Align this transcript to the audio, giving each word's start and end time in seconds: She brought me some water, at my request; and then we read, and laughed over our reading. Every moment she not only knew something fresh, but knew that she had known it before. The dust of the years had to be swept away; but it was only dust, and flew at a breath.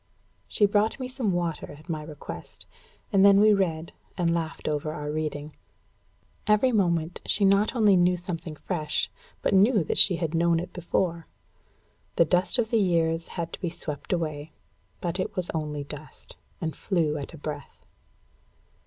She 0.47 0.65
brought 0.65 0.99
me 0.99 1.07
some 1.07 1.31
water, 1.31 1.73
at 1.77 1.87
my 1.87 2.01
request; 2.01 2.65
and 3.13 3.23
then 3.23 3.39
we 3.39 3.53
read, 3.53 3.93
and 4.17 4.33
laughed 4.33 4.67
over 4.67 4.91
our 4.91 5.11
reading. 5.11 5.55
Every 6.47 6.71
moment 6.71 7.21
she 7.27 7.45
not 7.45 7.75
only 7.75 7.95
knew 7.95 8.17
something 8.17 8.55
fresh, 8.55 9.11
but 9.43 9.53
knew 9.53 9.83
that 9.83 9.99
she 9.99 10.15
had 10.15 10.33
known 10.33 10.59
it 10.59 10.73
before. 10.73 11.27
The 12.15 12.25
dust 12.25 12.57
of 12.57 12.71
the 12.71 12.79
years 12.79 13.27
had 13.37 13.53
to 13.53 13.61
be 13.61 13.69
swept 13.69 14.11
away; 14.11 14.53
but 15.01 15.19
it 15.19 15.35
was 15.35 15.51
only 15.51 15.83
dust, 15.83 16.35
and 16.59 16.75
flew 16.75 17.19
at 17.19 17.35
a 17.35 17.37
breath. 17.37 17.85